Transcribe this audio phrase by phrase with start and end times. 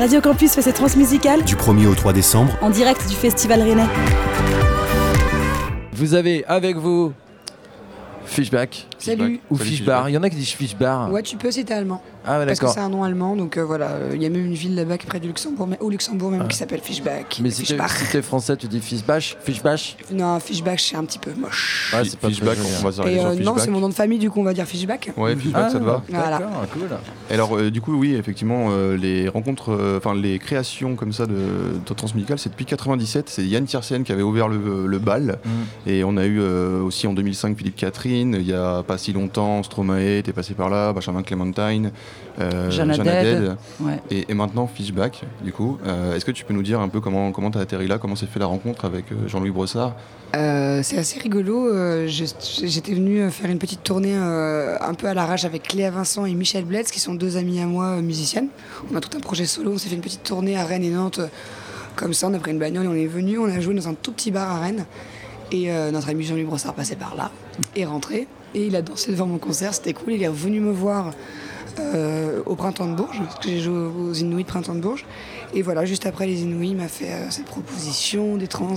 [0.00, 3.84] Radio Campus fait ses transmusicales du 1er au 3 décembre en direct du Festival Rennais.
[5.92, 7.12] Vous avez avec vous
[8.24, 9.40] Fishback Salut.
[9.50, 10.08] ou Salut, Fishbar.
[10.08, 11.12] Il y en a qui disent Fishbar.
[11.12, 12.02] Ouais, tu peux si t'es allemand.
[12.26, 12.74] Ah ouais, Parce que d'accord.
[12.74, 13.90] c'est un nom allemand, donc euh, voilà.
[14.14, 16.30] Il y a même une ville là-bas qui est près du Luxembourg, mais- au Luxembourg
[16.30, 17.40] même, qui s'appelle Fishback.
[17.42, 17.78] Mais si t'es
[18.10, 19.36] si français, tu dis Fishbash
[20.12, 21.92] Non, Fishback, c'est un petit peu moche.
[21.94, 23.94] Ouais, c'est pas Fishback, très joli, on va s'arrêter euh, non, c'est mon nom de
[23.94, 25.12] famille, du coup, on va dire Fishback.
[25.16, 26.38] Ouais, Fishback, ça te va Voilà.
[26.72, 26.88] Cool.
[27.30, 31.26] Alors, euh, du coup, oui, effectivement, euh, les rencontres, euh, enfin, les créations comme ça
[31.26, 31.34] de,
[31.86, 33.28] de Transmusical, c'est depuis 97.
[33.28, 35.38] C'est Yann Tiersen qui avait ouvert le, le bal.
[35.44, 35.88] Mm.
[35.88, 38.36] Et on a eu euh, aussi en 2005 Philippe Catherine.
[38.38, 41.92] Il y a pas si longtemps, Stromae était passé par là, Benjamin Clementine,
[42.38, 43.56] euh, Jeanne.
[43.80, 44.00] Ouais.
[44.10, 45.78] Et, et maintenant Fishback, du coup.
[45.86, 48.16] Euh, Est-ce que tu peux nous dire un peu comment comment t'as atterri là, comment
[48.16, 49.94] s'est fait la rencontre avec euh, Jean-Louis Brossard?
[50.36, 51.68] Euh, c'est assez rigolo.
[51.68, 55.90] euh, J'étais venue euh, faire une petite tournée euh, un peu à l'arrache avec Cléa
[55.90, 58.48] Vincent et Michel Bletz, qui sont deux amies à moi euh, musiciennes.
[58.92, 59.72] On a tout un projet solo.
[59.72, 61.18] On s'est fait une petite tournée à Rennes et Nantes.
[61.18, 61.26] euh,
[61.96, 63.38] Comme ça, on a pris une bagnole et on est venu.
[63.38, 64.86] On a joué dans un tout petit bar à Rennes.
[65.52, 67.32] Et euh, notre ami Jean-Louis Brossard passait par là,
[67.74, 68.28] est rentré.
[68.54, 69.74] Et il a dansé devant mon concert.
[69.74, 70.12] C'était cool.
[70.12, 71.10] Il est revenu me voir
[71.78, 75.04] euh, au Printemps de Bourges, parce que j'ai joué aux Inouïs de Printemps de Bourges.
[75.54, 78.74] Et voilà, juste après les Inouïs, il m'a fait euh, cette proposition des trans.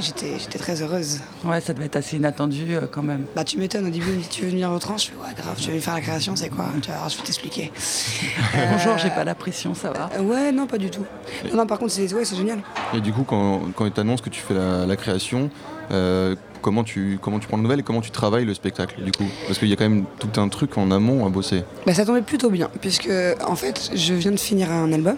[0.00, 1.20] J'étais j'étais très heureuse.
[1.44, 3.26] Ouais, ça devait être assez inattendu euh, quand même.
[3.36, 5.34] Bah tu m'étonnes, au début me dit tu veux venir au trans Je fais ouais
[5.36, 6.66] grave, tu veux faire la création, c'est quoi?
[6.82, 7.72] Tu vas voir, je vais t'expliquer.
[8.72, 10.10] Bonjour, j'ai pas la pression, ça va?
[10.18, 11.04] Euh, ouais, non pas du tout.
[11.50, 12.58] Non, non par contre c'est ouais, c'est génial.
[12.94, 15.50] Et du coup, quand, quand il t'annonce que tu fais la, la création,
[15.90, 19.12] euh, comment, tu, comment tu prends la nouvelle et comment tu travailles le spectacle, du
[19.12, 19.26] coup?
[19.46, 21.62] Parce qu'il y a quand même tout un truc en amont à bosser.
[21.86, 23.10] Bah ça tombait plutôt bien, puisque
[23.46, 25.16] en fait je viens de finir un album.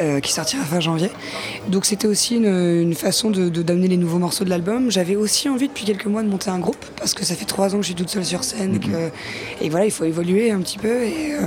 [0.00, 1.10] Euh, qui sortira fin janvier.
[1.68, 4.90] Donc c'était aussi une, une façon de de- d'amener les nouveaux morceaux de l'album.
[4.90, 7.74] J'avais aussi envie depuis quelques mois de monter un groupe parce que ça fait trois
[7.74, 9.10] ans que je suis toute seule sur scène et, que,
[9.64, 11.46] et voilà il faut évoluer un petit peu et, euh,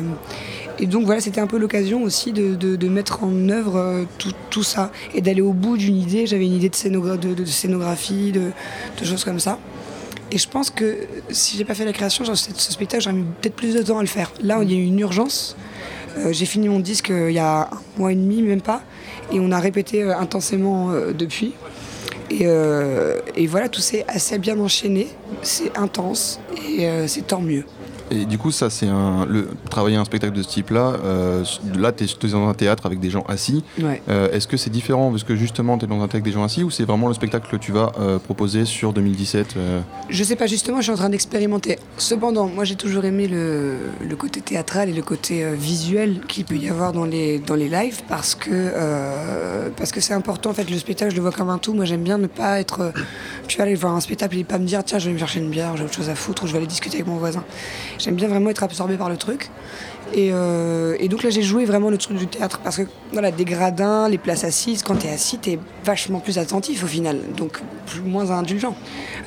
[0.80, 4.32] et donc voilà c'était un peu l'occasion aussi de, de- mettre en œuvre euh, tout,
[4.50, 6.26] tout ça et d'aller au bout d'une idée.
[6.26, 8.52] J'avais une idée de, scénogra- de- de scénographie, de,
[9.00, 9.60] de choses comme ça.
[10.32, 10.98] Et je pense que
[11.30, 13.82] si j'ai pas fait la création, genre, ce ce spectacle, j'aurais mis peut-être plus de
[13.82, 14.32] temps à le faire.
[14.42, 15.56] Là, il y a eu une urgence.
[16.18, 18.82] Euh, j'ai fini mon disque euh, il y a un mois et demi, même pas.
[19.32, 21.54] Et on a répété euh, intensément depuis.
[22.30, 25.08] Et, voilà, tout s'est assez bien enchaîné.
[25.42, 27.64] C'est intense et c'est tant mieux.
[28.10, 29.26] Et du coup, ça, c'est un.
[29.26, 31.44] Le, travailler un spectacle de ce type-là, euh,
[31.78, 33.64] là, tu es dans un théâtre avec des gens assis.
[33.82, 34.02] Ouais.
[34.10, 36.32] Euh, Est-ce que c'est différent parce que justement, tu es dans un théâtre avec des
[36.32, 39.82] gens assis ou c'est vraiment le spectacle que tu vas euh, proposer sur 2017 euh,
[40.10, 41.80] Je sais pas, justement, je suis en train d'expérimenter.
[41.98, 43.76] Cependant, moi j'ai toujours aimé le,
[44.08, 47.70] le côté théâtral et le côté visuel qu'il peut y avoir dans les, dans les
[47.70, 48.72] lives parce que
[49.76, 50.52] parce que c'est important.
[50.52, 51.74] En fait, le spectacle, je le vois comme un tout.
[51.74, 52.94] Moi j'aime bien ne pas être.
[53.48, 55.40] Tu vois, aller voir un spectacle et pas me dire tiens, je vais me chercher
[55.40, 57.44] une bière, j'ai autre chose à foutre ou je vais aller discuter avec mon voisin.
[57.98, 59.50] J'aime bien vraiment être absorbé par le truc.
[60.14, 63.32] Et, euh, et donc là, j'ai joué vraiment le truc du théâtre parce que voilà,
[63.32, 67.60] des gradins, les places assises, quand t'es assis, t'es vachement plus attentif au final, donc
[67.86, 68.76] plus, moins indulgent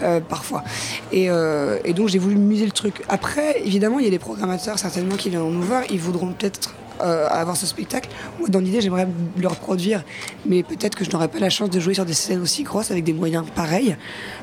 [0.02, 0.64] euh, parfois.
[1.12, 3.02] Et, euh, et donc j'ai voulu muser le truc.
[3.08, 6.74] Après, évidemment, il y a des programmateurs certainement qui viendront nous voir, ils voudront peut-être
[7.02, 8.10] avoir ce spectacle.
[8.38, 10.04] Moi, dans l'idée, j'aimerais le reproduire,
[10.44, 12.90] mais peut-être que je n'aurai pas la chance de jouer sur des scènes aussi grosses
[12.90, 13.96] avec des moyens pareils,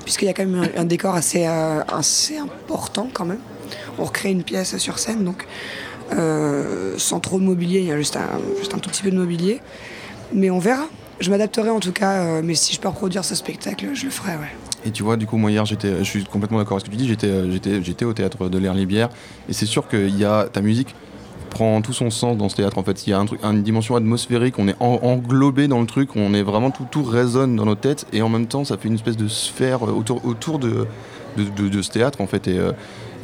[0.03, 3.37] puisqu'il y a quand même un, décor assez important quand même.
[3.97, 5.45] On recrée une pièce sur scène, donc
[6.13, 9.61] euh, sans trop de mobilier, il y a juste un, tout petit peu de mobilier.
[10.33, 10.85] Mais on verra.
[11.19, 14.11] Je m'adapterai en tout cas, euh, mais si je peux reproduire ce spectacle, je le
[14.11, 14.33] ferai.
[14.85, 17.01] Et tu vois, du coup, moi hier, je suis complètement d'accord avec ce que tu
[17.01, 17.07] dis.
[17.07, 19.09] J'étais, euh, au théâtre de l'Air Libière,
[19.49, 20.95] et c'est sûr qu'il y a ta musique
[21.49, 22.77] prend tout son sens dans ce théâtre.
[22.77, 24.59] En fait, il y a une dimension atmosphérique.
[24.59, 26.15] On est en- englobé dans le truc.
[26.15, 28.89] On est vraiment tout, tout résonne dans nos têtes, et en même temps, ça fait
[28.89, 30.85] une espèce de sphère autour, de,
[31.37, 32.49] ce théâtre, en fait.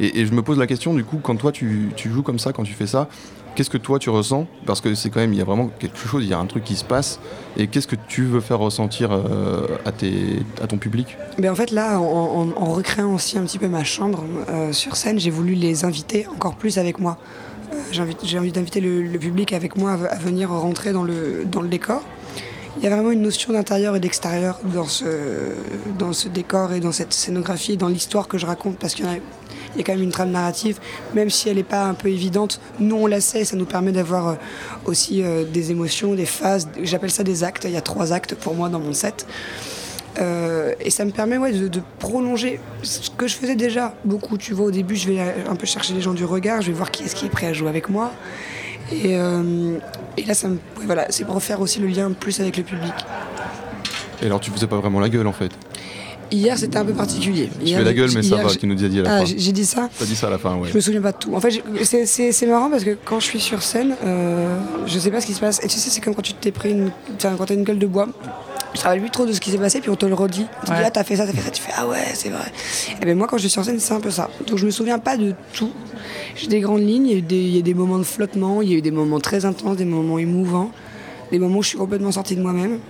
[0.00, 2.64] Et, je me pose la question, du coup, quand toi tu, joues comme ça, quand
[2.64, 3.08] tu fais ça.
[3.54, 4.48] Qu'est-ce que toi tu ressens?
[4.66, 6.46] Parce que c'est quand même, il y a vraiment quelque chose, il y a un
[6.46, 7.20] truc qui se passe.
[7.56, 11.16] Et qu'est-ce que tu veux faire ressentir euh, à, ton public?
[11.38, 15.20] Mais en fait, là, en, recréant aussi un petit peu ma chambre euh, sur scène,
[15.20, 17.16] j'ai voulu les inviter encore plus avec moi.
[17.72, 21.68] Euh, j'ai envie, d'inviter le, public avec moi à, venir rentrer dans le, dans le
[21.68, 22.02] décor.
[22.76, 25.06] Il y a vraiment une notion d'intérieur et d'extérieur dans ce,
[25.96, 29.08] dans ce décor et dans cette scénographie, dans l'histoire que je raconte, parce qu'il y
[29.08, 29.18] en a,
[29.74, 30.78] il y a quand même une trame narrative,
[31.14, 32.60] même si elle n'est pas un peu évidente.
[32.78, 34.34] Nous, on la sait, ça nous permet d'avoir euh,
[34.84, 36.68] aussi euh, des émotions, des phases.
[36.82, 37.64] J'appelle ça des actes.
[37.64, 39.26] Il y a trois actes pour moi dans mon set.
[40.20, 44.38] Euh, et ça me permet ouais, de, prolonger ce que je faisais déjà beaucoup.
[44.38, 46.76] Tu vois, au début, je vais un peu chercher les gens du regard, je vais
[46.76, 48.12] voir qui est-ce qui est prêt à jouer avec moi.
[48.92, 52.92] Et, là, ça me, voilà, c'est pour faire aussi le lien plus avec le public.
[54.22, 55.50] Et alors tu faisais pas vraiment la gueule en fait?
[56.30, 57.48] Hier, c'était un peu particulier.
[57.60, 59.14] Tu Hier, fais la gueule, mais ça va, j'ai- tu nous as dit à la
[59.16, 59.24] Ah, fin.
[59.36, 60.68] j'ai dit ça T'as dit ça à la fin, ouais.
[60.70, 61.34] Je me souviens pas de tout.
[61.34, 65.20] En fait, c'est- marrant parce que quand je suis sur scène, euh, je sais pas
[65.20, 65.60] ce qui se passe.
[65.62, 67.78] Et tu sais, c'est comme quand tu t'es pris une, enfin, quand t'as une gueule
[67.78, 68.08] de bois.
[68.74, 70.46] Je te rappelle plus trop de ce qui s'est passé, puis on te le redit.
[70.64, 70.76] Tu Ouais.
[70.78, 71.50] dis, ah, t'as fait ça, t'as fait ça.
[71.50, 72.50] Tu fais, ah ouais, c'est vrai.
[73.00, 74.28] Et ben moi, quand je suis sur scène, c'est un peu ça.
[74.48, 75.70] Donc je me souviens pas de tout.
[76.34, 78.02] J'ai des grandes lignes, il y, a eu des, il y a des moments de
[78.02, 80.72] flottement, il y a eu des moments très intenses, des moments émouvants,
[81.30, 82.80] des moments où je suis complètement sortie de moi-même.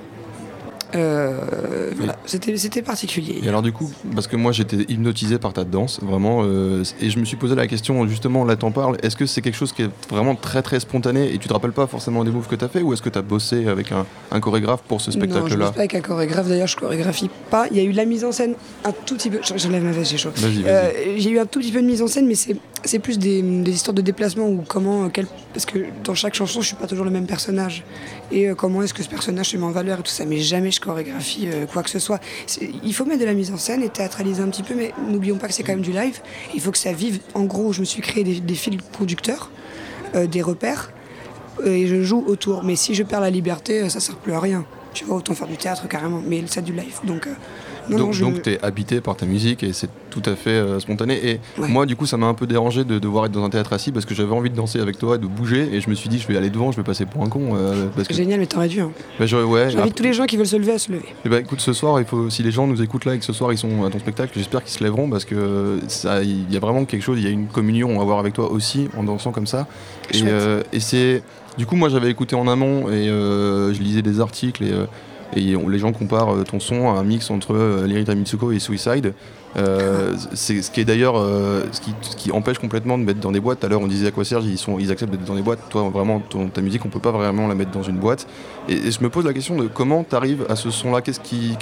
[0.94, 3.40] Euh, voilà, c'était particulier.
[3.42, 7.10] Et alors du coup, parce que moi j'étais hypnotisé par ta danse, vraiment, euh, et
[7.10, 9.72] je me suis posé la question, justement, là t'en parles, est-ce que c'est quelque chose
[9.72, 12.56] qui est vraiment très très spontané et tu te rappelles pas forcément des moves que
[12.56, 15.18] t'as fait ou est-ce que t'as bossé avec un, un chorégraphe pour ce Non, je
[15.18, 16.48] spectacle-là bosse pas avec un chorégraphe.
[16.48, 17.66] D'ailleurs, je chorégraphie pas.
[17.70, 18.54] Il y a eu la mise en scène
[18.84, 19.40] un tout petit peu.
[19.56, 20.30] J'enlève ma veste, j'ai chaud.
[20.42, 22.56] Euh, j'ai eu un tout petit peu de mise en scène, mais c'est
[22.86, 26.34] c'est plus des, des histoires de déplacement ou comment, euh, quel, parce que dans chaque
[26.34, 27.82] chanson, je suis pas toujours le même personnage.
[28.30, 30.26] Et euh, comment est-ce que ce personnage se met en valeur et tout ça.
[30.26, 32.13] Mais jamais je chorégraphie quoi que ce soit.
[32.82, 35.36] Il faut mettre de la mise en scène et théâtraliser un petit peu, mais n'oublions
[35.36, 36.20] pas que c'est quand même du live.
[36.54, 37.20] Il faut que ça vive.
[37.34, 39.50] En gros, je me suis créé des, des fils conducteurs,
[40.14, 40.92] euh, des repères,
[41.64, 42.64] et je joue autour.
[42.64, 44.64] Mais si je perds la liberté, euh, ça sert plus à rien.
[44.92, 47.00] Tu vois, autant faire du théâtre carrément, mais c'est du live.
[47.04, 47.34] Donc, euh,
[47.90, 48.24] non, donc je...
[48.24, 51.14] donc t'es habité par ta musique et c'est tout à fait euh, spontané.
[51.28, 51.68] Et Ouais.
[51.68, 53.92] moi du coup ça m'a un peu dérangé de devoir être dans un théâtre assis
[53.92, 56.18] parce que j'avais envie de danser avec toi, de bouger et je me suis dit
[56.18, 57.54] je vais aller devant, je vais passer pour un con.
[57.56, 58.80] euh, parce que, Génial, mais t'aurais dû.
[58.80, 58.90] Hein.
[59.18, 59.30] Bah, ouais,
[59.70, 61.04] J'invite après- tous les gens qui veulent se lever à se lever.
[61.24, 63.24] Eh ben, écoute, ce soir, il faut, si les gens nous écoutent là et que
[63.24, 66.52] ce soir ils sont à ton spectacle, j'espère qu'ils se lèveront parce que ça, il
[66.52, 68.88] y a vraiment quelque chose, il y a une communion à avoir avec toi aussi
[68.96, 69.66] en dansant comme ça.
[70.12, 71.22] Et, euh, et c'est,
[71.58, 74.72] du coup, moi j'avais écouté en amont et euh, je lisais des articles et,
[75.36, 78.58] et les gens comparent euh, ton son à un mix entre euh, Lirita Mitsuko et
[78.58, 79.12] Suicide.
[79.56, 83.40] Euh, c'est ce qui est d'ailleurs euh, ce, qui, empêche complètement de mettre dans des
[83.40, 83.60] boîtes.
[83.60, 85.42] Tout à l'heure, on disait à quoi Serge, ils, sont, ils acceptent d'être dans des
[85.42, 85.60] boîtes.
[85.70, 86.20] Toi, vraiment,
[86.52, 88.26] ta musique, on peut pas vraiment la mettre dans une boîte.
[88.68, 91.02] Et, je me pose la question de comment tu arrives à ce son-là?
[91.02, 91.56] Qu'est-ce qui,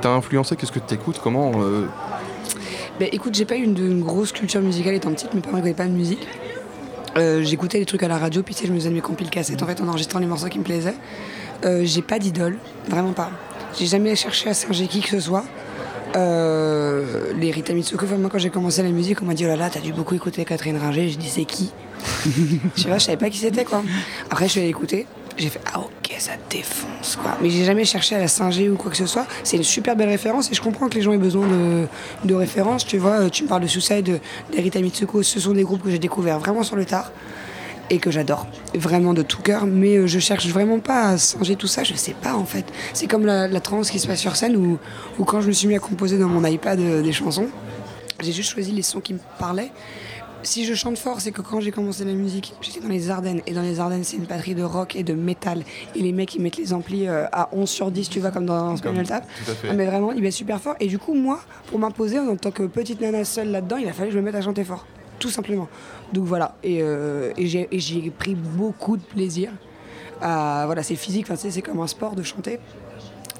[0.00, 0.54] t'a influencé?
[0.54, 1.52] Qu'est-ce que tu écoutes Comment
[3.00, 5.86] Ben, écoute, j'ai pas eu une, grosse culture musicale étant petite, mes parents n'écoutaient pas
[5.86, 6.26] de musique.
[7.16, 9.80] J'écoutais les trucs à la radio, puis je me faisais mes compiles cassettes en fait
[9.80, 10.94] en enregistrant les morceaux qui me plaisaient.
[11.64, 12.56] Euh, j'ai pas d'idole,
[12.88, 13.30] vraiment pas.
[13.78, 15.44] J'ai jamais cherché à singer qui que ce soit.
[16.16, 19.48] Euh, les Rita Mitsuko, enfin, moi quand j'ai commencé la musique, on m'a dit oh
[19.48, 21.08] là là, t'as dû beaucoup écouter Catherine Ringer.
[21.08, 21.70] J'ai dit c'est qui?
[22.24, 23.82] Je sais pas, je savais pas qui c'était quoi.
[24.30, 25.06] Après, je suis allé écouter.
[25.36, 27.36] J'ai fait ah ok, ça défonce quoi.
[27.42, 29.26] Mais j'ai jamais cherché à la singer ou quoi que ce soit.
[29.44, 31.86] C'est une super belle référence et je comprends que les gens aient besoin de,
[32.24, 32.86] de références.
[32.86, 34.20] Tu vois, euh, tu me parles de Suicide,
[34.50, 35.22] d'Erita Mitsuko.
[35.22, 37.12] Ce sont des groupes que j'ai découverts vraiment sur le tard
[37.90, 39.66] et que j'adore vraiment de tout cœur.
[39.66, 41.84] Mais euh, je cherche vraiment pas à singer tout ça.
[41.84, 42.64] Je sais pas en fait.
[42.94, 44.78] C'est comme la, la trance qui se passe sur scène où,
[45.18, 47.48] où quand je me suis mis à composer dans mon iPad euh, des chansons,
[48.22, 49.70] j'ai juste choisi les sons qui me parlaient.
[50.44, 53.40] Si je chante fort, c'est que quand j'ai commencé la musique, j'étais dans les Ardennes.
[53.46, 55.64] Et dans les Ardennes, c'est une patrie de rock et de métal.
[55.96, 58.46] Et les mecs, ils mettent les amplis euh, à 11 sur 10, tu vois, comme
[58.46, 59.24] dans Spinal Tap.
[59.68, 60.76] Ah, mais vraiment, il est super fort.
[60.78, 63.92] Et du coup, moi, pour m'imposer en tant que petite nana seule là-dedans, il a
[63.92, 64.86] fallu que je me mette à chanter fort.
[65.18, 65.68] Tout simplement.
[66.12, 66.54] Donc voilà.
[66.62, 69.50] Et, euh, et j'ai pris beaucoup de plaisir.
[70.20, 72.58] à- voilà, c'est physique, c'est comme un sport de chanter.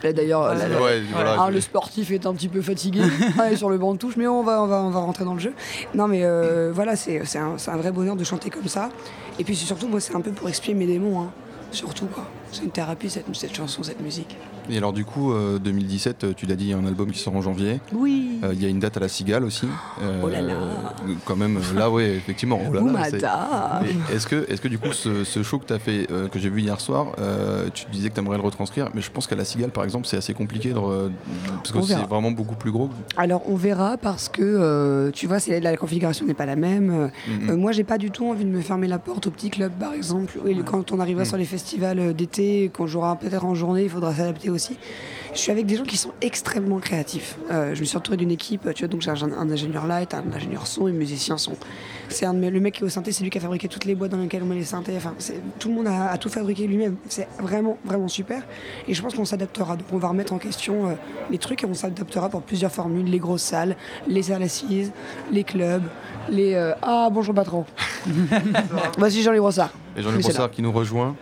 [0.03, 0.43] Là, D'ailleurs,
[0.81, 3.01] Ouais, voilà, ah, je- le sportif est un petit peu fatigué
[3.39, 5.35] ouais, sur le banc de touche, mais on va, on va, on va rentrer dans
[5.35, 5.53] le jeu.
[5.95, 8.91] Non, mais euh, voilà, c'est c'est un, vrai bonheur de chanter comme ça.
[9.41, 11.21] Et puis c'est surtout, moi, c'est un peu pour expier mes démons.
[11.23, 11.31] hein.
[11.73, 12.25] Surtout, quoi.
[12.53, 14.37] C'est une thérapie, cette, cette chanson, cette musique.
[14.71, 17.11] Et alors du coup, euh, 2017, euh, tu l'as dit, il y a un album
[17.11, 17.81] qui sort en janvier.
[17.95, 18.39] Oui.
[18.45, 19.67] Euh, Il y a une date à la Cigale aussi.
[20.03, 20.55] Euh, Oh là là.
[21.25, 22.61] Quand même, euh, là, ouais, effectivement.
[22.69, 23.81] oh là là, c'est- Oumada.
[24.11, 26.29] Et Est-ce que, est que du coup, ce, ce show que tu as fait, euh,
[26.29, 29.11] que j'ai vu hier soir, euh, tu disais que tu aimerais le retranscrire, mais je
[29.11, 31.11] pense qu'à la Cigale, par exemple, c'est assez compliqué, de re-
[31.57, 32.91] parce que c'est vraiment beaucoup plus gros.
[33.17, 36.91] Alors on verra parce que euh, tu vois, la configuration n'est pas la même.
[36.91, 37.51] Euh, Mhm.
[37.51, 39.73] euh, moi, j'ai pas du tout envie de me fermer la porte au petit club,
[39.79, 40.39] par exemple.
[40.47, 41.29] Et quand on arrivera Mhm.
[41.29, 44.77] sur les festivals euh, d'été, qu'on jouera peut-être en journée, il faudra s'adapter aussi.
[45.35, 47.37] Je suis avec des gens qui sont extrêmement créatifs.
[47.51, 48.63] Euh, je me suis entouré d'une équipe.
[48.75, 51.53] Tu vois, donc j'ai un, un ingénieur light, un ingénieur son, et musicien son.
[52.09, 53.95] C'est un le mec qui est au synthé, c'est lui qui a fabriqué toutes les
[53.95, 54.95] boîtes dans lesquelles on met les synthés.
[54.97, 55.15] Enfin,
[55.59, 56.97] tout le monde a, a tout fabriqué lui-même.
[57.09, 58.43] C'est vraiment, vraiment super.
[58.89, 59.77] Et je pense qu'on s'adaptera.
[59.77, 60.93] Donc on va remettre en question euh,
[61.31, 63.77] les trucs et on s'adaptera pour plusieurs formules les grosses salles,
[64.07, 64.93] les salles assises,
[65.31, 65.83] les clubs,
[66.31, 66.55] les.
[66.55, 67.67] euh, Ah bonjour patron.
[68.99, 69.71] Voici Jean-Louis Brossard.
[69.97, 71.15] Et Jean-Luc Oui, c'est Brossard qui nous rejoint.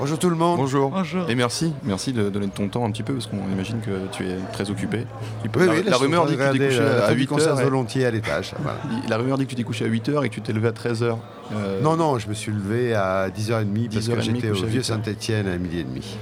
[0.00, 0.56] Bonjour tout le monde.
[0.56, 0.90] Bonjour.
[0.90, 1.30] Bonjour.
[1.30, 4.08] Et merci, merci de donner de ton temps un petit peu, parce qu'on imagine que
[4.10, 5.06] tu es très occupé.
[5.44, 7.12] Il peut- Oui, la, oui, la rumeur dit que tu t'es couché la à fin
[7.14, 7.60] du 8 concert heures.
[7.60, 8.54] et- volontiers à l'étage.
[8.60, 8.78] voilà.
[9.08, 10.66] La rumeur dit que tu t'es couché à 8 heures et que tu t'es levé
[10.68, 11.18] à 13 heures.
[11.54, 14.66] Euh, Non, non, je me suis levé à 10h30 parce 10h30 que j'étais au vieux
[14.66, 14.84] 8 heures.
[14.84, 16.16] Saint-Etienne à midi et demi.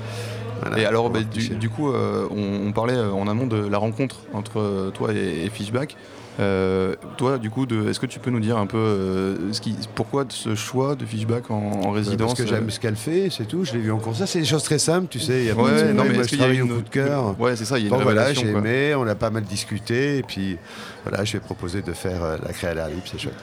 [0.60, 3.78] Voilà, Et alors, bah, du, coup, euh, on, on parlait euh, en amont de la
[3.78, 5.96] rencontre entre toi et, et Fishback.
[6.40, 9.76] Euh, toi, du coup, est-ce que tu peux nous dire un peu euh, ce qui,
[9.94, 13.44] pourquoi ce choix de Fishback en, en résidence Parce que j'aime ce qu'elle fait, c'est
[13.44, 13.64] tout.
[13.64, 14.26] Je l'ai vu en concert.
[14.26, 15.40] C'est des choses très simples, tu sais.
[15.40, 16.76] Il y a euh, pas de- Ouais, non, mais moi, je y a une au
[16.76, 17.38] coup de cœur.
[17.38, 18.42] Ouais, c'est ça, il y a une voilà, relation.
[18.46, 20.56] j'ai aimé, on a pas mal discuté, et puis
[21.04, 23.34] voilà, je vais proposer de faire euh, la créa à libre, c'est chouette.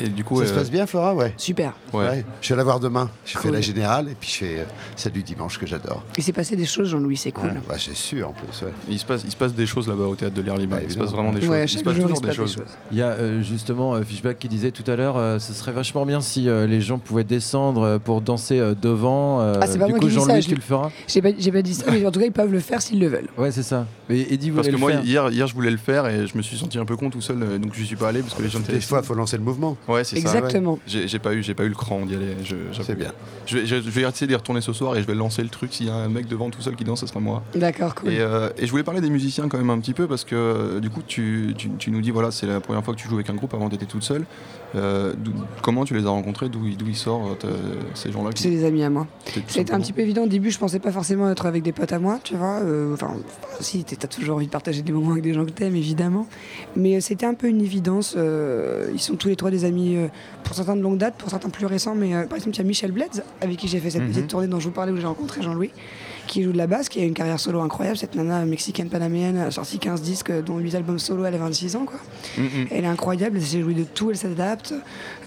[0.00, 1.32] Et du coup, Ça se euh, passe bien, Flora Ouais.
[1.36, 1.74] Super.
[1.92, 2.08] ouais.
[2.08, 2.24] Ouais.
[2.40, 3.10] Je vais la voir demain.
[3.24, 4.64] Je fais la générale, et puis je fais euh,
[4.96, 6.02] celle du dimanche que j'adore.
[6.16, 7.50] Il s'est passé des choses, Jean-Louis, c'est cool.
[7.50, 8.62] Ouais, bah, c'est sûr en plus.
[8.66, 8.72] ouais.
[8.88, 10.76] Il se passe, il se passe des choses là-bas au théâtre de l'air libre.
[10.76, 11.50] Bah, il se passe vraiment des choses.
[11.50, 12.56] Ouais, il se passe toujours des choses.
[12.90, 15.72] Il y a euh, justement euh, Fishback qui disait tout à l'heure, euh, ce serait
[15.72, 19.40] vachement bien si euh, les gens pouvaient descendre euh, pour danser euh, devant.
[19.40, 21.74] euh, Ah, c'est pas du moi coup, Jean-Louis, je tu le feras J'ai pas, dit
[21.74, 23.28] ça, mais en tout cas, ils peuvent le faire s'ils le veulent.
[23.36, 23.86] Ouais, c'est ça.
[24.10, 26.56] Et Eddie Parce que moi, hier, hier, je voulais le faire et je me suis
[26.56, 28.60] senti un peu con tout seul, donc je suis pas allé parce que les gens
[28.60, 28.72] étaient.
[28.72, 29.76] Des fois, il faut lancer le mouvement.
[29.88, 30.36] Ouais, c'est ça.
[30.36, 30.78] Exactement.
[30.86, 32.36] J'ai j'ai pas eu, j'ai pas eu le cran d'y aller.
[32.82, 33.12] C'est bien.
[33.46, 35.72] Je vais, je vais essayer d'y retourner ce soir et je vais lancer le truc.
[35.74, 37.42] S'il y a un mec devant tout seul qui danse, ce sera moi.
[37.54, 38.10] D'accord, cool.
[38.12, 40.34] Et, euh, et je voulais parler des musiciens quand même un petit peu parce que
[40.36, 43.08] euh, du coup tu, tu- tu nous dis voilà c'est la première fois que tu
[43.08, 44.24] joues avec un groupe avant t'étais toute seule.
[44.74, 45.12] Euh,
[45.62, 46.48] comment tu les as rencontrés?
[46.48, 47.50] D'où ils sortent euh,
[47.94, 49.06] ces gens-là C'est des amis à moi.
[49.48, 51.92] C'était un petit peu évident au début, je pensais pas forcément être avec des potes
[51.92, 52.60] à moi, tu vois.
[52.62, 53.14] euh, Enfin,
[53.60, 56.26] si, t'as toujours envie de partager des moments avec des gens que t'aimes, évidemment.
[56.76, 58.14] Mais euh, c'était un peu une évidence.
[58.16, 60.08] euh, ils sont tous les trois des amis, euh,
[60.44, 61.94] pour certains de longue date, pour certains plus récents.
[61.94, 64.08] Mais euh, par exemple, il y a Michel Bledz, avec qui j'ai fait cette Mhm.
[64.08, 65.70] petite tournée dont je vous parlais, où j'ai rencontré Jean-Louis,
[66.32, 67.98] qui joue de la basse, qui a une carrière solo incroyable.
[67.98, 71.76] Cette nana mexicaine panaméenne a sorti 15 disques, dont 8 albums solo, elle a 26
[71.76, 71.98] ans, quoi.
[72.38, 72.66] Mm, mm.
[72.70, 74.72] Elle est incroyable, elle sait jouer de tout, elle s'adapte.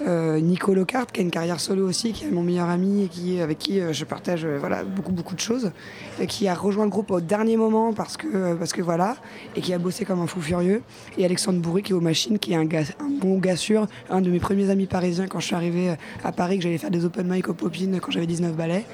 [0.07, 3.07] Euh, Nico Lockhart, qui a une carrière solo aussi, qui est mon meilleur ami et
[3.07, 5.71] qui, avec qui euh, je partage euh, voilà, beaucoup, beaucoup de choses.
[6.19, 9.15] Et qui a rejoint le groupe au dernier moment parce que, euh, parce que voilà,
[9.55, 10.81] et qui a bossé comme un fou furieux.
[11.19, 13.85] Et Alexandre Bourri, qui est aux machines, qui est un, gars, un bon gars sûr,
[14.09, 16.79] un de mes premiers amis parisiens quand je suis arrivé euh, à Paris, que j'allais
[16.79, 18.85] faire des open mic aux Popines quand j'avais 19 balais.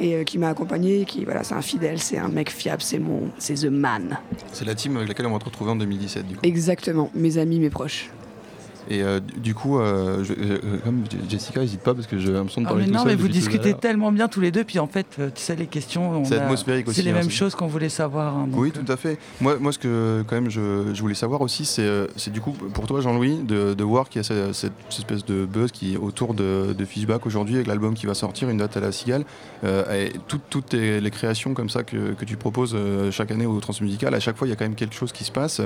[0.00, 2.98] Et euh, qui m'a accompagné, qui voilà, c'est un fidèle, c'est un mec fiable, c'est
[2.98, 4.18] mon, c'est the man.
[4.52, 6.40] C'est la team avec laquelle on va te retrouver en 2017 du coup.
[6.44, 8.10] Exactement, mes amis, mes proches.
[8.90, 12.60] Et euh, du- coup, euh, je- euh, comme Jessica, n'hésite pas parce que j'ai l'impression
[12.62, 14.64] de Ah, parler mais tout non, seul mais vous discutez tellement bien tous les deux,
[14.64, 17.30] puis en fait, tu sais, les questions, on C'est atmosphérique aussi, C'est les hein, mêmes
[17.30, 18.36] choses qu'on voulait savoir.
[18.36, 19.18] hein, Oui, tout à fait.
[19.40, 22.86] Moi, moi ce que quand même je, je voulais savoir aussi, c'est du coup pour
[22.86, 25.94] toi, Jean-Louis, de, de voir qu'il y a ce- cette, cette espèce de buzz qui
[25.94, 28.92] est autour de, de Fishback aujourd'hui avec l'album qui va sortir, une date à la
[28.92, 29.24] Cigale,
[29.64, 32.76] euh, et toutes, toutes tes- les créations comme ça que, que tu proposes
[33.10, 35.24] chaque année au Transmusical, à chaque fois il y a quand même quelque chose qui
[35.24, 35.60] se passe.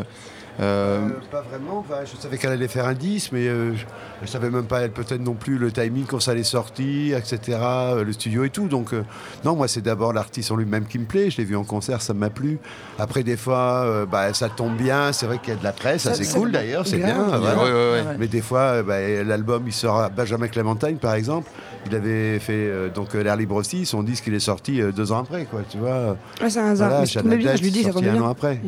[0.61, 1.79] Euh, Euh, pas vraiment.
[1.79, 3.85] Enfin, je savais qu'elle allait faire un 10, mais euh, je,
[4.23, 7.59] je savais même pas elle peut-être non plus le timing quand ça allait sortir, etc.
[7.63, 8.69] euh, Le studio et tout.
[8.69, 9.03] Donc euh,
[9.45, 11.31] non, moi c'est d'abord l'artiste en lui-même qui me plaît.
[11.31, 12.59] Je l'ai vu en concert, ça m'a plu.
[12.99, 15.13] Après des fois, euh, bah, ça tombe bien.
[15.13, 17.19] C'est vrai qu'il y a de la presse, ça, Ça, c'est cool d'ailleurs, c'est bien.
[17.19, 17.57] ouais, voilà.
[17.57, 18.03] ouais, ouais.
[18.09, 18.17] ouais.
[18.19, 21.51] Mais des fois, euh, bah, l'album il sort à Benjamin Clémentine par exemple.
[21.87, 23.87] Il avait fait euh, donc l'air libre aussi.
[23.87, 25.63] Son disque il est sorti euh, deux ans après, quoi.
[25.69, 26.17] Tu vois.
[26.41, 26.91] Ouais, c'est un hasard.
[26.91, 28.23] Voilà, bien, Adèle, je lui dis, ça sorti tombait un bien.
[28.23, 28.61] an après.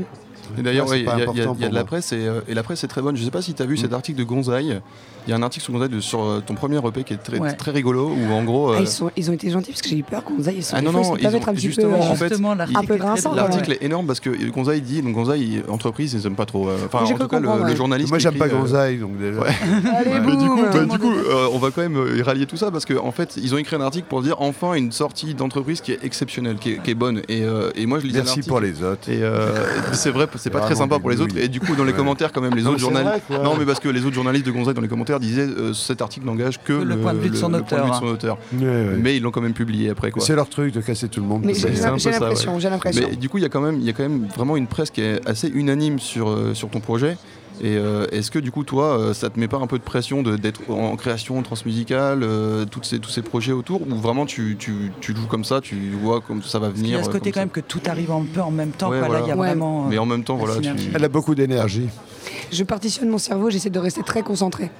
[0.59, 2.13] Et d'ailleurs, Ouais, ouais, c'est il y, il y il y a de la presse
[2.13, 3.17] et, euh, et la presse est très bonne.
[3.17, 3.79] Je sais pas si tu as vu Mm.
[3.79, 4.81] cet article de Gonzaï.
[5.27, 7.17] Il y a un article sur Gonzaï de- sur euh, ton premier EP qui est
[7.17, 7.55] très, Ouais.
[7.55, 8.73] très rigolo où en gros.
[8.73, 10.61] Ah, euh, ils, sont, ils ont été gentils parce que j'ai eu peur qu'on aille.
[10.73, 11.73] Ah non, non, ils ils être un petit peu.
[11.73, 12.99] justement, euh, en fait, l'article un peu
[13.73, 16.69] est énorme parce que Gonzaï dit, donc Gonzaï, entreprise, ils aiment pas trop.
[16.69, 17.75] euh, Enfin, en tout cas, le, ouais.
[17.77, 18.11] journaliste.
[18.11, 19.41] Moi j'aime pas euh, Gonzaï, donc déjà.
[19.41, 19.49] ouais.
[19.97, 21.09] Allez, Bah, boum du coup,
[21.55, 23.77] on va quand même euh, rallier tout ça parce qu'en en fait, ils ont écrit
[23.77, 26.95] un article pour dire enfin une sortie d'entreprise qui est exceptionnelle, qui est, qui est
[26.95, 27.23] bonne.
[27.29, 29.09] Et, euh, et moi, je lisais Merci pour les autres.
[29.09, 29.55] Et euh,
[29.93, 31.37] c'est vrai, c'est pas très sympa pour les autres.
[31.39, 31.99] Et du coup, dans les Ouais.
[31.99, 33.31] commentaires, quand même, les Non, autres journalistes.
[33.31, 36.03] Non, mais parce que les autres journalistes de Gonzaï dans les commentaires disaient euh, cet
[36.03, 38.01] article n'engage que Le point de vue de son le point de vue de auteur,
[38.01, 38.39] son auteur.
[38.53, 40.23] Mais ils l'ont quand même publié après, quoi.
[40.25, 41.43] C'est leur truc de casser tout le monde.
[41.45, 43.07] Mais j'ai l'impression, j'ai l'impression.
[43.11, 44.67] Mais du coup, il y a quand même, il y a quand même vraiment une
[44.67, 47.17] presse qui est assez unanime sur euh, sur ton projet.
[47.61, 49.85] Et euh, est-ce que du coup, toi, euh, ça te met pas un peu de
[49.85, 54.27] pression de- d'être en création transmusicale, euh, toutes ces, tous ces projets autour, ou vraiment
[54.27, 57.01] tu, tu, tu joues comme ça, tu vois comme ça va Parce qu'il y venir
[57.01, 58.91] a ce euh, côté quand même que tout arrive un peu en même temps.
[58.91, 59.09] Ouais, quoi.
[59.09, 59.53] Là, il y a voilà.
[59.53, 59.57] Ouais.
[59.57, 59.85] vraiment.
[59.85, 60.57] euh, Mais en même temps, voilà.
[60.61, 60.69] tu-.
[60.95, 61.89] Elle a beaucoup d'énergie.
[62.51, 64.71] Je partitionne mon cerveau, j'essaie de rester très concentré.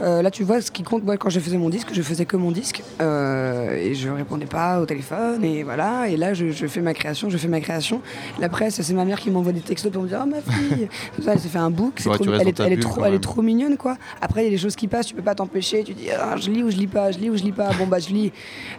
[0.00, 2.24] Euh, là, tu vois, ce qui compte, moi, quand je faisais mon disque, je faisais
[2.24, 2.82] que mon disque.
[3.00, 6.08] euh, et je répondais pas au téléphone, et voilà.
[6.08, 8.00] Et là, je, je fais ma création, je fais ma création.
[8.38, 10.88] La presse, c'est ma mère qui m'envoie des textos pour me dire Oh, ma fille
[11.24, 13.10] ça, Elle s'est fait un book, Ouais, trop- elle, est, elle trop, quand elle est
[13.12, 13.20] même.
[13.20, 13.96] trop mignonne, quoi.
[14.20, 15.84] Après, il y a des choses qui passent, tu peux pas t'empêcher.
[15.84, 17.70] Tu dis Ah, Je lis ou je lis pas, je lis ou je lis pas.
[17.78, 18.32] Bon, bah, je lis.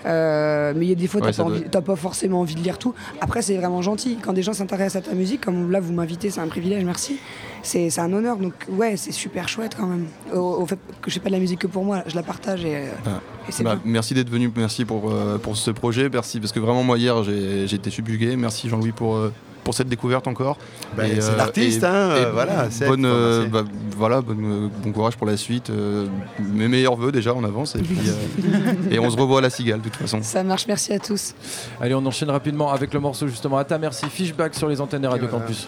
[0.05, 1.95] Euh, mais il y a des fois, Ouais, t'as ça pas, doit- envie- t'as pas
[1.95, 2.93] forcément envie de lire tout.
[3.21, 4.17] Après, c'est vraiment gentil.
[4.21, 7.19] Quand des gens s'intéressent à ta musique, comme là, vous m'invitez, c'est un privilège, merci.
[7.63, 8.37] C'est un honneur.
[8.37, 10.05] Donc, ouais, c'est super chouette quand même.
[10.33, 12.23] Au, au fait que je fais pas de la musique que pour moi, je la
[12.23, 13.09] partage et, euh, Ah.
[13.47, 13.81] et c'est Bah, bien.
[13.85, 17.23] merci d'être venu, merci pour, euh, pour ce projet, merci parce que vraiment moi hier
[17.23, 19.31] j'ai été subjugué, merci Jean-Louis pour, euh,
[19.63, 20.57] pour cette découverte encore.
[21.03, 22.67] Et, c'est euh, l'artiste, et- hein, et voilà.
[22.87, 23.63] bonne, euh, bah,
[23.95, 26.07] voilà, bonne, euh, bon courage pour la suite, euh,
[26.39, 29.49] mes meilleurs voeux déjà en avance et, puis, euh, et on se revoit à la
[29.51, 30.19] Cigale de toute façon.
[30.23, 31.35] Ça marche, merci à tous.
[31.79, 33.57] Allez, on enchaîne rapidement avec le morceau justement.
[33.57, 35.45] À ta merci, Fishback sur les antennes des Radio voilà.
[35.45, 35.67] Campus.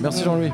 [0.00, 0.52] Merci Jean-Louis.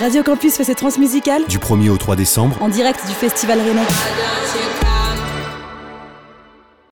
[0.00, 3.82] Radio Campus fait ses transmusicales Du 1er au 3 décembre, en direct du Festival Rennais.